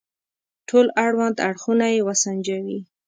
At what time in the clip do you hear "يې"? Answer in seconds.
1.93-1.99